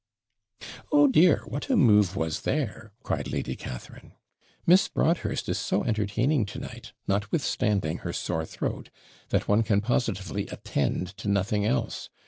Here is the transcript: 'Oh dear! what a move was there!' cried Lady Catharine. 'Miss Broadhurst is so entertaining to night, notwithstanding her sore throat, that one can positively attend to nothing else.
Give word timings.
'Oh 0.91 1.05
dear! 1.05 1.43
what 1.45 1.69
a 1.69 1.75
move 1.77 2.15
was 2.15 2.41
there!' 2.41 2.91
cried 3.03 3.31
Lady 3.31 3.55
Catharine. 3.55 4.13
'Miss 4.65 4.87
Broadhurst 4.87 5.47
is 5.47 5.59
so 5.59 5.83
entertaining 5.83 6.43
to 6.47 6.57
night, 6.59 6.93
notwithstanding 7.07 7.99
her 7.99 8.11
sore 8.11 8.45
throat, 8.47 8.89
that 9.29 9.47
one 9.47 9.61
can 9.61 9.79
positively 9.79 10.47
attend 10.47 11.09
to 11.17 11.27
nothing 11.27 11.67
else. 11.67 12.09